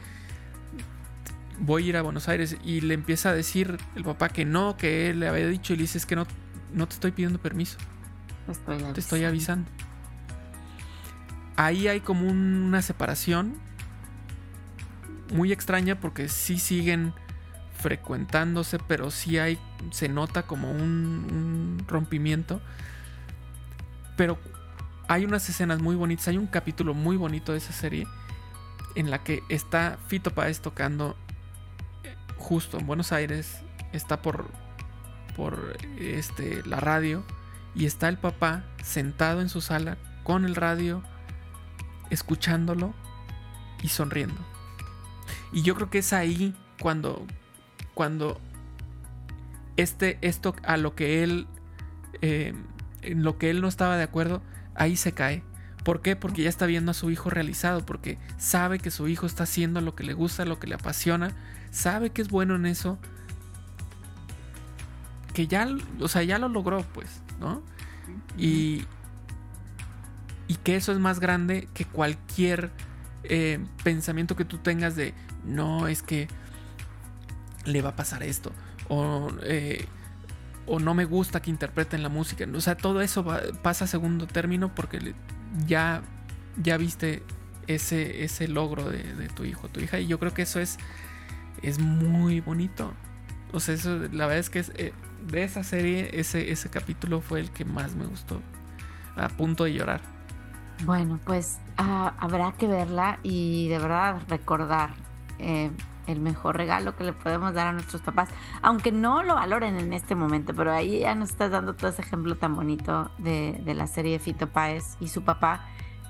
[1.59, 4.75] voy a ir a Buenos Aires y le empieza a decir el papá que no,
[4.75, 6.27] que él le había dicho y le dice, es que no,
[6.73, 7.77] no te estoy pidiendo permiso.
[8.93, 9.71] te estoy avisando.
[11.55, 13.65] Ahí hay como una separación
[15.31, 17.13] muy extraña porque sí siguen
[17.77, 19.59] frecuentándose, pero sí hay,
[19.91, 22.59] se nota como un, rompimiento.
[24.15, 24.37] Pero
[25.07, 28.07] hay unas escenas muy bonitas, hay un capítulo muy bonito de esa serie
[28.95, 31.15] en la que está Fito Páez tocando
[32.03, 33.61] eh, justo en Buenos Aires,
[33.93, 34.49] está por,
[35.35, 37.23] por este, la radio
[37.75, 41.03] y está el papá sentado en su sala con el radio,
[42.09, 42.95] escuchándolo
[43.83, 44.56] y sonriendo.
[45.57, 47.25] Y yo creo que es ahí cuando,
[47.95, 48.39] cuando
[49.75, 51.47] este, esto a lo que él,
[52.21, 52.53] eh,
[53.01, 54.43] en lo que él no estaba de acuerdo,
[54.75, 55.41] ahí se cae.
[55.83, 56.15] ¿Por qué?
[56.15, 59.81] Porque ya está viendo a su hijo realizado, porque sabe que su hijo está haciendo
[59.81, 61.33] lo que le gusta, lo que le apasiona,
[61.71, 62.99] sabe que es bueno en eso,
[65.33, 65.67] que ya,
[65.99, 67.63] o sea, ya lo logró, pues, ¿no?
[68.37, 68.85] Y,
[70.47, 72.69] y que eso es más grande que cualquier
[73.23, 75.15] eh, pensamiento que tú tengas de,
[75.47, 76.27] no, es que
[77.65, 78.51] le va a pasar esto.
[78.89, 79.85] O, eh,
[80.65, 82.45] o no me gusta que interpreten la música.
[82.53, 83.25] O sea, todo eso
[83.61, 85.15] pasa a segundo término porque
[85.65, 86.01] ya,
[86.61, 87.23] ya viste
[87.67, 89.99] ese, ese logro de, tu hijo, tu hija.
[89.99, 90.77] Y yo creo que eso es,
[91.61, 92.93] es muy bonito.
[93.53, 94.93] O sea, eso, la verdad es que eh,
[95.25, 98.41] de esa serie, ese, ese capítulo fue el que más me gustó.
[99.15, 100.01] A punto de llorar.
[100.85, 105.06] Bueno, pues ah, habrá que verla y de verdad recordar
[105.39, 105.71] eh,
[106.07, 108.29] el mejor regalo que le podemos dar a nuestros papás,
[108.61, 112.01] aunque no lo valoren en este momento, pero ahí ya nos estás dando todo ese
[112.01, 115.65] ejemplo tan bonito de, la serie de Fito Páez y su papá.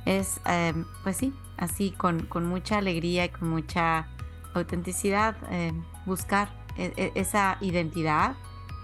[0.05, 4.07] Es, eh, pues sí, así con, mucha alegría y con mucha
[4.53, 5.73] autenticidad, eh,
[6.05, 8.35] buscar e, e, esa identidad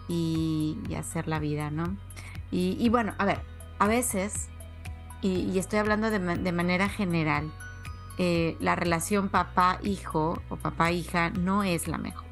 [0.07, 1.95] y, hacer la vida, ¿no?
[2.51, 3.41] Y, bueno, a ver,
[3.79, 4.49] a veces,
[5.21, 7.51] y, estoy hablando de, de manera general,
[8.17, 12.23] eh, la relación papá-hijo o papá-hija no es la mejor.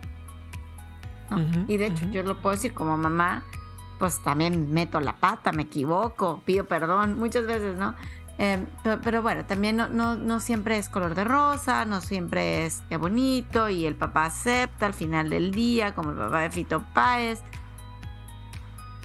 [1.67, 3.43] y de hecho, yo lo puedo decir como mamá,
[3.97, 7.95] pues también meto la pata, me equivoco, pido perdón muchas veces, ¿no?
[8.37, 8.65] Em,
[9.03, 13.69] pero, bueno, también no, no, siempre es color de rosa, no siempre es qué bonito
[13.69, 17.43] y el papá acepta al final del día, como el papá de Fito Páez.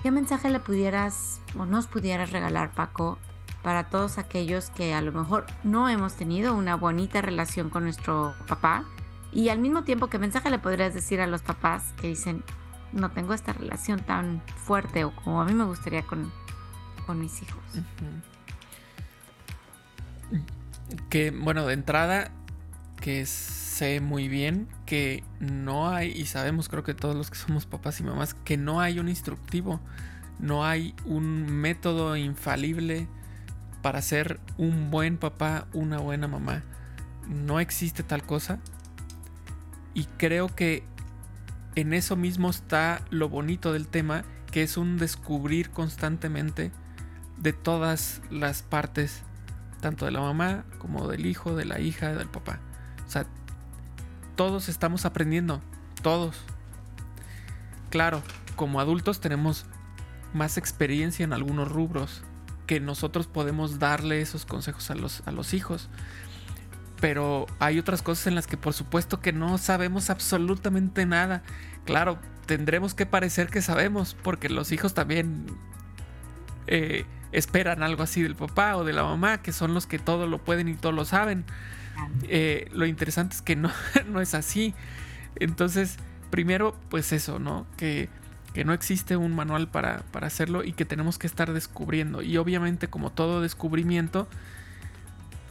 [0.03, 3.19] ¿Qué mensaje le pudieras o nos pudieras regalar, Paco,
[3.62, 8.35] para todos aquellos que a lo mejor no hemos tenido una bonita relación con nuestro
[8.47, 8.85] papá.
[9.33, 12.42] Y al mismo tiempo, ¿qué mensaje le podrías decir a los papás que dicen,
[12.92, 16.33] no tengo esta relación tan fuerte o como a mí me gustaría con,
[17.07, 17.62] con mis hijos?
[21.11, 22.31] Que, bueno, de entrada,
[23.01, 27.66] que sé muy bien que no hay, y sabemos creo que todos los que somos
[27.66, 29.81] papás y mamás, que no hay un instructivo,
[30.38, 33.09] no hay un método infalible
[33.87, 36.64] para ser un buen papá, una buena mamá.
[37.29, 38.59] No existe tal cosa.
[39.94, 40.83] Y creo que
[41.77, 46.72] en eso mismo está lo bonito del tema, que es un descubrir constantemente
[47.37, 49.22] de todas las partes,
[49.81, 52.59] tanto de la mamá como del hijo, de la hija, del papá.
[53.07, 53.25] O sea,
[54.35, 55.62] todos estamos aprendiendo,
[56.03, 56.35] todos.
[57.90, 58.20] Claro,
[58.57, 59.64] como adultos tenemos
[60.35, 62.25] más experiencia en algunos rubros,
[62.67, 65.89] que nosotros podemos darle esos consejos a los, a los hijos.
[67.01, 71.43] Pero hay otras cosas en las que por supuesto que no sabemos absolutamente nada.
[71.85, 75.47] Claro, tendremos que parecer que sabemos, porque los hijos también
[76.67, 80.27] eh, esperan algo así del papá o de la mamá, que son los que todo
[80.27, 81.45] lo pueden y todo lo saben.
[82.25, 83.71] Eh, lo interesante es que no,
[84.09, 84.75] no es así.
[85.37, 85.97] Entonces,
[86.31, 87.67] primero, pues eso, ¿no?
[87.77, 88.09] Que
[88.57, 92.23] que no existe un manual para, hacerlo y que tenemos que estar descubriendo.
[92.23, 94.29] Y obviamente como todo descubrimiento,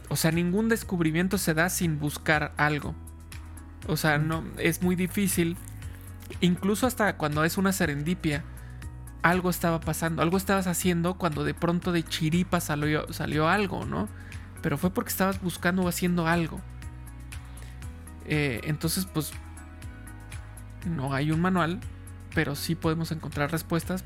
[0.08, 2.96] o sea, ningún descubrimiento se da sin buscar algo.
[3.86, 5.56] O sea, no, es muy difícil.
[6.40, 8.42] Incluso hasta cuando es una serendipia,
[9.22, 14.08] algo estaba pasando, algo estabas haciendo cuando de pronto de chiripa salió, salió algo, ¿no?
[14.62, 16.60] Pero fue porque estabas buscando o haciendo algo.
[18.24, 19.30] Eh, entonces, pues,
[20.84, 21.78] no hay un manual,
[22.36, 24.04] pero sí podemos encontrar respuestas,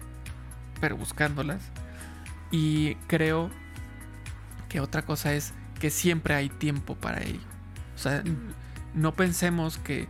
[0.81, 1.61] pero buscándolas.
[2.53, 3.51] Y creo
[4.69, 7.41] que otra cosa es que siempre hay tiempo para ello.
[7.97, 8.23] O sea,
[8.95, 10.07] no pensemos que,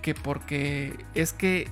[0.00, 1.68] que porque es que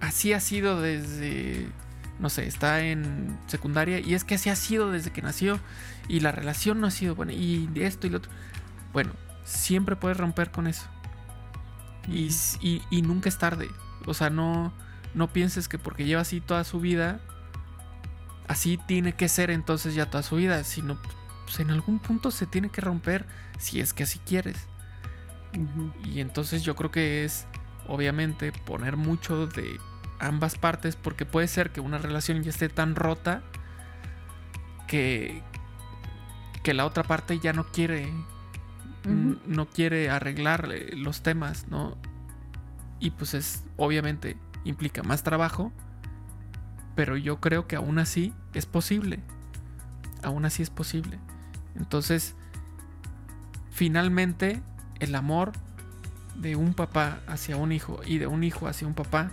[0.00, 1.66] así ha sido desde,
[2.20, 5.58] no sé, está en secundaria y es que así ha sido desde que nació
[6.06, 8.30] y la relación no ha sido buena y esto y lo otro.
[8.92, 10.88] Bueno, siempre puedes romper con eso.
[12.10, 13.68] Y, y, nunca es tarde.
[14.06, 14.72] O sea, no,
[15.14, 17.20] no pienses que porque lleva así toda su vida,
[18.46, 20.98] así tiene que ser entonces ya toda su vida, sino
[21.44, 23.26] pues, en algún punto se tiene que romper
[23.58, 24.56] si es que así quieres.
[26.04, 27.46] Y entonces yo creo que es,
[27.86, 29.78] obviamente, poner mucho de
[30.18, 33.42] ambas partes, porque puede ser que una relación ya esté tan rota
[34.86, 35.42] que,
[36.62, 38.12] que la otra parte ya no quiere
[39.04, 41.96] no quiere arreglar los temas, ¿no?
[43.00, 45.72] Y pues es, obviamente, implica más trabajo,
[46.94, 49.20] pero yo creo que aún así es posible.
[50.22, 51.18] Aún así es posible.
[51.76, 52.34] Entonces,
[53.70, 54.60] finalmente,
[54.98, 55.52] el amor
[56.36, 59.30] de un papá hacia un hijo y de un hijo hacia un papá,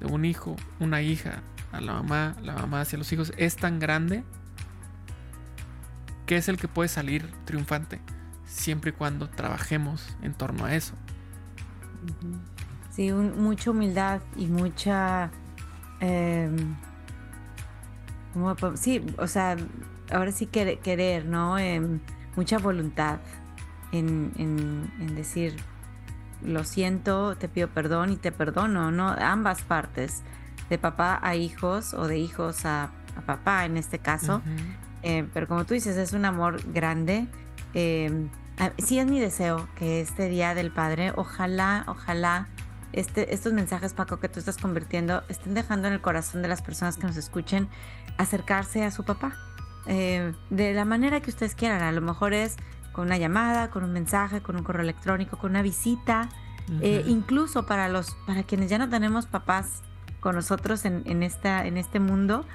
[0.00, 3.78] de un hijo, una hija, a la mamá, la mamá hacia los hijos, es tan
[3.78, 4.24] grande
[6.26, 8.00] que es el que puede salir triunfante
[8.52, 10.94] siempre y cuando trabajemos en torno a eso.
[12.90, 15.30] Sí, mucha humildad y mucha...
[16.00, 16.76] Em,
[18.74, 19.56] sí, o sea,
[20.10, 21.58] ahora sí querer, ¿no?
[21.58, 22.00] Em,
[22.36, 23.20] mucha voluntad
[23.92, 25.56] en, en, decir,
[26.42, 29.08] lo siento, te pido perdón y te perdono, ¿no?
[29.08, 30.22] Ambas partes,
[30.68, 32.90] de papá a hijos o de hijos a,
[33.26, 34.42] papá en este caso.
[35.02, 37.26] Eh, pero como tú dices, es un amor grande.
[37.74, 38.28] Em,
[38.78, 42.48] sí es mi deseo que este Día del Padre, ojalá, ojalá
[42.92, 46.62] este, estos mensajes, Paco, que tú estás convirtiendo, estén dejando en el corazón de las
[46.62, 47.68] personas que nos escuchen
[48.18, 49.34] acercarse a su papá.
[49.86, 51.82] Eh, de la manera que ustedes quieran.
[51.82, 52.56] A lo mejor es
[52.92, 56.28] con una llamada, con un mensaje, con un correo electrónico, con una visita.
[56.80, 59.82] Eh, incluso para los, para quienes ya no tenemos papás
[60.20, 62.46] con nosotros en, en, esta, en este mundo,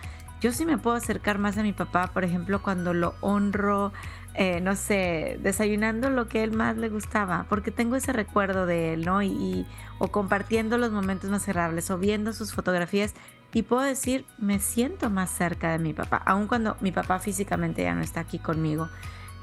[0.42, 3.92] yo sí me puedo acercar más a mi papá, por ejemplo, cuando lo honro,
[4.36, 8.94] eh, no sé, desayunando lo que él más le gustaba, porque tengo ese recuerdo de
[8.94, 9.24] él, ¿no?
[9.24, 9.66] Y,
[9.98, 13.16] o compartiendo los momentos más agradables o viendo sus fotografías
[13.54, 17.82] y puedo decir, me siento más cerca de mi papá, aun cuando mi papá físicamente
[17.82, 18.90] ya no está aquí conmigo.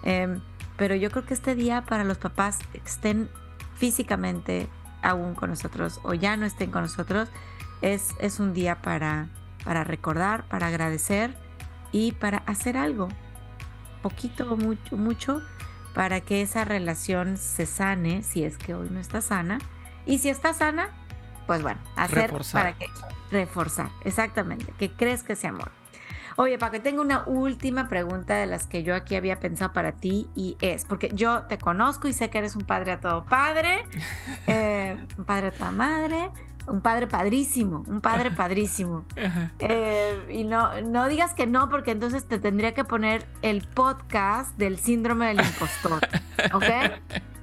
[0.05, 0.41] Em,
[0.77, 3.29] pero yo creo que este día para los papás estén
[3.75, 4.69] físicamente
[5.03, 7.29] aún con nosotros o ya no estén con nosotros,
[7.83, 9.29] es, es un día para,
[9.65, 11.35] para recordar, para agradecer
[11.93, 13.09] y para hacer algo
[14.03, 15.43] poquito o mucho, mucho
[15.95, 19.59] para que esa relación se sane, si es que hoy no está sana.
[20.05, 20.91] Y si está sana,
[21.47, 22.87] pues bueno, hacer para que
[23.31, 25.71] reforzar, exactamente, que crezca ese amor.
[26.37, 29.93] Oye, para que tenga una última pregunta de las que yo aquí había pensado para
[29.93, 33.25] ti y es, porque yo te conozco y sé que eres un padre a todo
[33.25, 33.85] padre,
[34.49, 36.31] eh, un padre a toda madre,
[36.67, 39.05] un padre padrísimo, un padre padrísimo.
[39.59, 44.57] Eh, y no, no digas que no, porque entonces te tendría que poner el podcast
[44.57, 46.01] del síndrome del impostor,
[46.53, 46.65] ¿ok?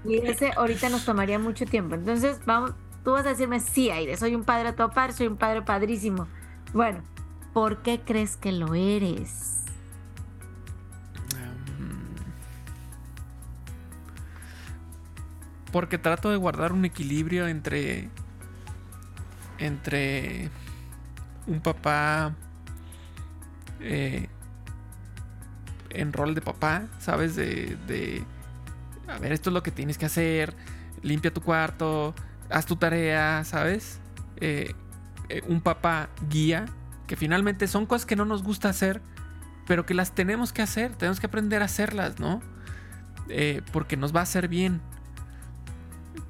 [0.05, 1.95] Y ese ahorita nos tomaría mucho tiempo.
[1.95, 5.37] Entonces, vamos, tú vas a decirme, sí, Aire, soy un padre a todo soy un
[5.37, 6.27] padre padrísimo.
[6.73, 7.01] Bueno,
[7.53, 9.49] ¿por qué crees que lo eres?
[15.71, 18.09] Porque trato de guardar un equilibrio entre
[19.61, 20.49] entre
[21.47, 22.33] un papá
[23.79, 24.27] eh,
[25.89, 27.35] en rol de papá, ¿sabes?
[27.35, 28.23] De,
[29.07, 30.55] a ver, esto es lo que tienes que hacer,
[31.01, 32.15] limpia tu cuarto,
[32.49, 33.99] haz tu tarea, ¿sabes?
[34.37, 34.73] Eh,
[35.29, 36.65] eh, un papá guía,
[37.07, 39.01] que finalmente son cosas que no nos gusta hacer,
[39.67, 42.41] pero que las tenemos que hacer, tenemos que aprender a hacerlas, ¿no?
[43.71, 44.81] porque nos va a hacer bien.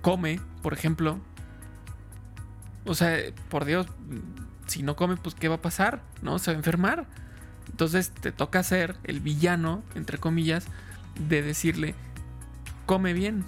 [0.02, 1.20] Come, por ejemplo,
[2.86, 3.18] o sea,
[3.50, 3.88] por Dios,
[4.68, 6.02] si no come, pues ¿qué va a pasar?
[6.22, 6.40] ¿No?
[6.40, 7.08] Se va a enfermar.
[7.70, 10.66] Entonces te toca ser el villano, entre comillas,
[11.28, 11.96] de decirle,
[12.86, 13.46] come bien,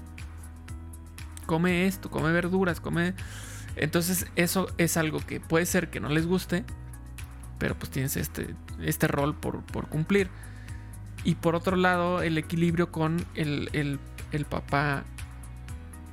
[1.45, 3.13] come esto, come verduras, come...
[3.75, 6.63] Entonces eso es algo que puede ser que no les guste,
[7.57, 10.29] pero pues tienes este, este rol por, cumplir.
[11.23, 13.99] Y por otro lado, el equilibrio con el, el,
[14.31, 15.03] el papá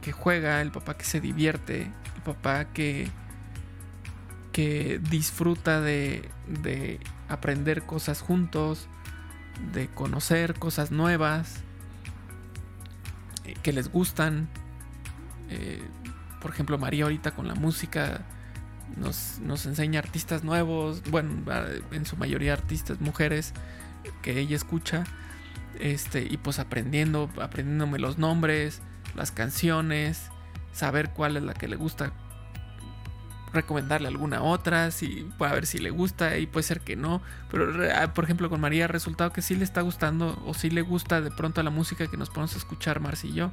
[0.01, 1.91] que juega, el papá que se divierte,
[2.21, 3.09] papá que,
[4.53, 8.89] que disfruta de, de aprender cosas juntos,
[9.73, 11.63] de conocer cosas nuevas,
[13.45, 14.49] eh, que les gustan.
[15.49, 15.83] Eh,
[16.41, 18.23] por ejemplo, María ahorita con la música
[18.97, 21.45] nos, nos, enseña artistas nuevos, bueno,
[21.93, 23.53] en su mayoría artistas mujeres
[24.23, 25.05] que ella escucha.
[25.79, 28.83] Este, y pues aprendiendo, aprendiéndome los nombres,
[29.15, 30.31] las canciones,
[30.73, 32.13] saber cuál es la que le gusta
[33.53, 37.73] recomendarle alguna otra, si puede ver si le gusta y puede ser que no, pero
[37.95, 41.21] ah, por ejemplo con María resultado que sí le está gustando o sí le gusta
[41.21, 43.51] de pronto la música que nos ponemos a escuchar Marci y yo.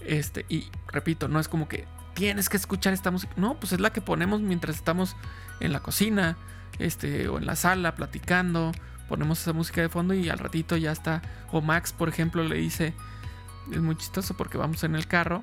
[0.00, 3.80] Este, y repito, no es como que tienes que escuchar esta música, no, pues es
[3.80, 5.16] la que ponemos mientras estamos
[5.60, 6.36] en la cocina,
[6.78, 8.72] este, o en la sala platicando,
[9.08, 12.56] ponemos esa música de fondo y al ratito ya está, o Max por ejemplo le
[12.56, 12.94] dice,
[13.72, 15.42] es muy chistoso porque vamos en el carro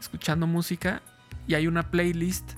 [0.00, 1.02] escuchando música
[1.46, 2.52] y hay una playlist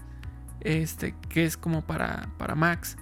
[0.60, 2.96] este, que es como para, para Max,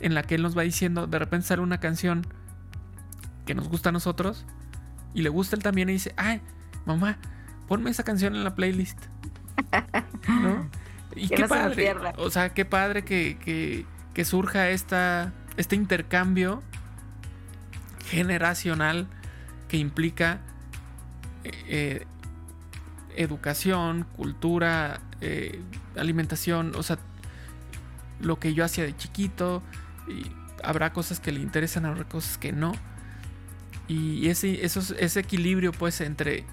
[0.00, 2.26] en la que él nos va diciendo, de repente sale una canción
[3.46, 4.44] que nos gusta a nosotros
[5.14, 6.40] y le gusta él también y dice, ay,
[6.86, 7.18] mamá,
[7.66, 8.98] ponme esa canción en la playlist.
[10.28, 10.68] ¿No?
[11.16, 11.94] Y qué padre.
[12.16, 16.62] O sea, qué padre que, que, surja esta, este intercambio
[18.04, 19.06] generacional
[19.68, 20.40] que implica
[21.44, 22.06] eh,
[23.18, 25.60] educación, cultura, eh,
[25.96, 26.98] alimentación, o sea,
[28.20, 29.62] lo que yo hacía de chiquito,
[30.06, 30.30] y
[30.62, 32.72] habrá cosas que le interesan, habrá cosas que no.
[33.88, 36.44] Y ese, ese equilibrio pues entre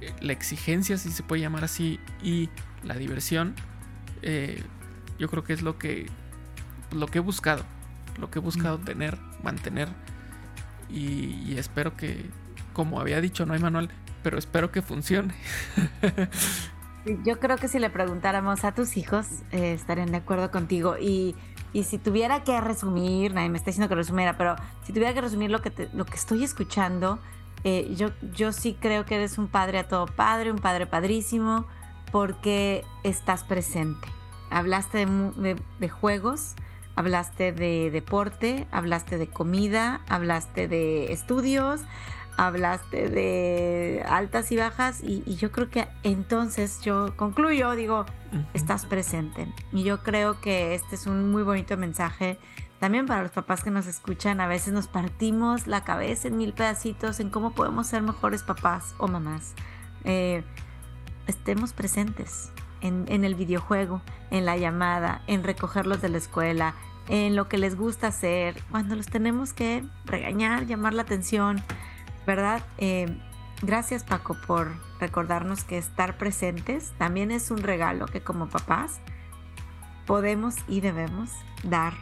[0.00, 2.48] eh, la exigencia, si se puede llamar así, y
[2.82, 3.54] la diversión,
[4.22, 4.60] eh,
[5.18, 6.06] yo creo que es lo que,
[6.90, 7.64] lo que he buscado,
[8.18, 9.88] lo que he buscado tener, mantener.
[10.90, 12.26] Y, y espero que,
[12.72, 13.88] como había dicho, no hay manual,
[14.22, 15.34] pero espero que funcione.
[17.24, 20.96] Yo creo que si le preguntáramos a tus hijos, eh, estarían de acuerdo contigo.
[20.98, 21.34] Y,
[21.84, 25.50] si tuviera que resumir, nadie me está diciendo que resumiera, pero si tuviera que resumir
[25.50, 27.18] lo que, lo que estoy escuchando,
[27.64, 31.66] eh, yo, yo sí creo que eres un padre a todo padre, un padre padrísimo,
[32.12, 34.06] porque estás presente.
[34.50, 36.54] Hablaste de juegos,
[36.94, 41.80] hablaste de deporte, hablaste de comida, hablaste de estudios,
[42.36, 48.06] hablaste de altas y bajas y, yo creo que entonces yo concluyo, digo,
[48.54, 49.46] estás presente.
[49.72, 52.38] Y yo creo que este es un muy bonito mensaje
[52.80, 54.40] también para los papás que nos escuchan.
[54.40, 58.94] A veces nos partimos la cabeza en mil pedacitos en cómo podemos ser mejores papás
[58.98, 59.54] o mamás.
[60.04, 60.42] Eh,
[61.26, 66.74] estemos presentes en, en el videojuego, en la llamada, en recogerlos de la escuela,
[67.08, 71.62] en lo que les gusta hacer, cuando los tenemos que regañar, llamar la atención.
[72.26, 72.62] ¿Verdad?
[72.78, 73.16] Eh,
[73.62, 79.00] gracias Paco por recordarnos que estar presentes también es un regalo que como papás
[80.06, 81.30] podemos y debemos
[81.62, 81.94] dar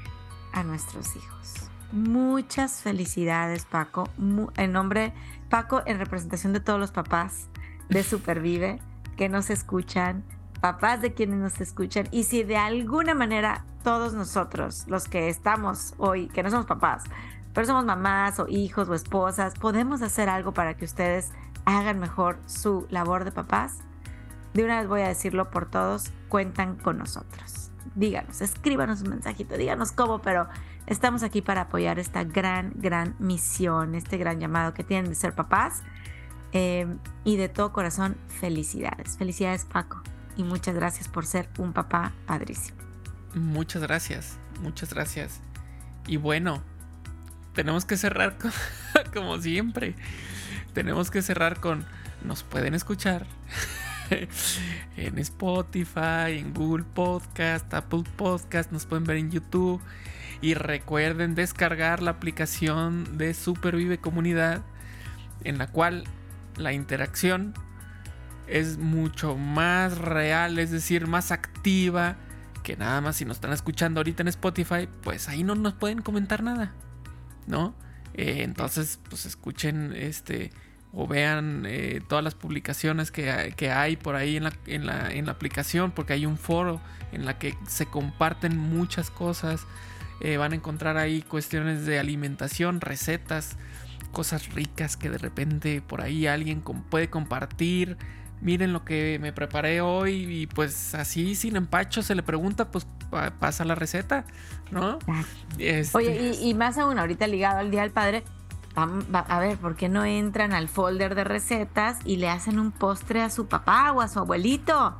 [0.53, 1.71] a nuestros hijos.
[1.93, 4.09] Muchas felicidades Paco,
[4.57, 5.12] en nombre
[5.49, 7.49] Paco en representación de todos los papás
[7.89, 8.81] de Supervive
[9.16, 10.25] que nos escuchan,
[10.61, 15.95] papás de quienes nos escuchan y si de alguna manera todos nosotros, los que estamos
[15.99, 17.05] hoy, que no somos papás,
[17.55, 21.31] pero somos mamás o hijos o esposas, podemos hacer algo para que ustedes
[21.65, 23.79] hagan mejor su labor de papás.
[24.55, 27.71] De una vez voy a decirlo por todos, cuentan con nosotros.
[27.95, 30.49] Díganos, escríbanos un mensajito, díganos cómo, pero
[30.87, 35.35] estamos aquí para apoyar esta gran, gran misión, este gran llamado que tienen de ser
[35.35, 35.83] papás.
[36.53, 36.87] Eh,
[37.25, 39.17] y de todo corazón, felicidades.
[39.17, 40.03] Felicidades Paco.
[40.37, 42.79] Y muchas gracias por ser un papá padrísimo.
[43.35, 45.41] Muchas gracias, muchas gracias.
[46.07, 46.63] Y bueno,
[47.55, 48.37] tenemos que cerrar
[49.15, 49.95] como siempre.
[50.73, 51.85] Tenemos que cerrar con
[52.25, 53.27] nos pueden escuchar
[54.97, 59.81] en Spotify, en Google Podcast, Apple Podcast, nos pueden ver en YouTube
[60.43, 64.63] y recuerden descargar la aplicación de Supervive Comunidad
[65.45, 66.05] en la cual
[66.57, 67.55] la interacción
[68.47, 72.17] es mucho más real, es decir, más activa
[72.63, 76.03] que nada más si nos están escuchando ahorita en Spotify, pues ahí no nos pueden
[76.03, 76.73] comentar nada.
[77.51, 77.75] ¿No?
[78.15, 80.51] Eh, entonces, pues escuchen este
[80.93, 83.31] o vean eh, todas las publicaciones que,
[83.71, 86.81] hay por ahí en la, en, la, en la, aplicación, porque hay un foro
[87.13, 89.67] en la que se comparten muchas cosas.
[90.21, 93.57] Eh, van a encontrar ahí cuestiones de alimentación, recetas,
[94.13, 97.97] cosas ricas que de repente por ahí alguien puede compartir
[98.41, 102.86] miren lo que me preparé hoy y pues así sin empacho se le pregunta, pues
[103.38, 104.24] pasa la receta,
[104.70, 104.99] ¿no?
[105.59, 108.24] Este, Oye, y, más aún ahorita ligado al Día del Padre,
[108.76, 113.20] a ver, ¿por qué no entran al folder de recetas y le hacen un postre
[113.20, 114.97] a su papá o a su abuelito?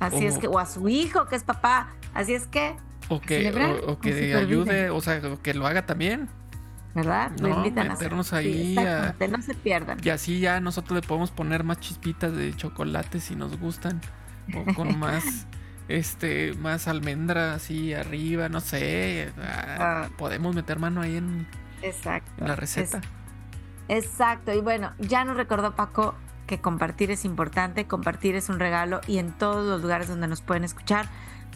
[0.00, 1.94] Así es que, o a su hijo que es papá.
[2.12, 2.76] Así es que...
[3.08, 6.28] O que, o, que ayude, o sea, que lo haga también.
[6.94, 7.32] ¿Verdad?
[7.40, 8.76] No, invitan meternos ahí.
[8.76, 9.98] no se pierdan.
[10.02, 14.00] Y así ya nosotros le podemos poner más chispitas de chocolate si nos gustan.
[14.54, 15.46] O con más,
[15.88, 19.32] este, más almendra así arriba, no sé.
[19.38, 20.08] Ah, ah.
[20.18, 21.46] podemos meter mano ahí en,
[21.82, 22.30] Exacto.
[22.44, 23.00] la receta.
[23.88, 24.52] exacto.
[24.52, 26.14] Y bueno, ya nos recordó Paco
[26.46, 30.42] que compartir es importante, compartir es un regalo y en todos los lugares donde nos
[30.42, 31.06] pueden escuchar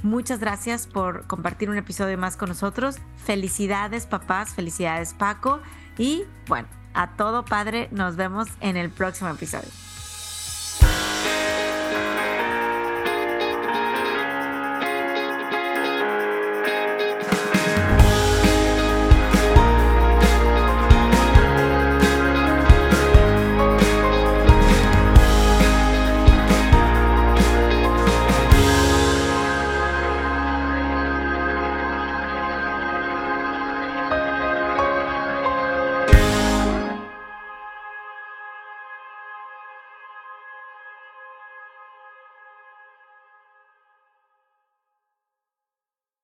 [0.03, 2.97] Muchas gracias por compartir un episodio más con nosotros.
[3.25, 5.61] Felicidades papás, felicidades Paco
[5.99, 9.69] y bueno, a todo padre, nos vemos en el próximo episodio.